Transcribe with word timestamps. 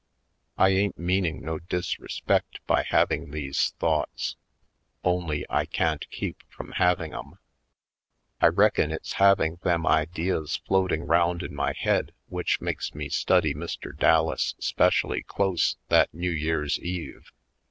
I 0.57 0.69
ain't 0.69 0.97
meaning 0.97 1.41
no 1.45 1.59
disrespect 1.59 2.59
by 2.65 2.81
having 2.81 3.29
these 3.29 3.75
thoughts; 3.77 4.35
only 5.03 5.45
I 5.47 5.67
can't 5.67 6.09
keep 6.09 6.41
from 6.49 6.71
having 6.71 7.13
'em. 7.13 7.37
I 8.41 8.47
reckon 8.47 8.91
it's 8.91 9.13
having 9.21 9.57
them 9.57 9.85
ideas 9.85 10.55
floating 10.65 11.03
round 11.03 11.43
in 11.43 11.53
my 11.53 11.73
head 11.73 12.13
which 12.29 12.59
makes 12.59 12.95
me 12.95 13.09
study 13.09 13.53
Mr. 13.53 13.95
Dallas 13.95 14.55
'specially 14.57 15.21
close 15.21 15.77
that 15.89 16.11
New 16.15 16.31
Year's 16.31 16.79
Eve. 16.79 17.31